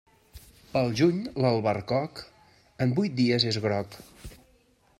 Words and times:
Pel 0.69 0.87
juny, 1.01 1.19
l'albercoc, 1.43 2.23
en 2.87 2.95
vuit 3.01 3.15
dies 3.21 3.47
és 3.53 3.61
groc. 3.67 4.01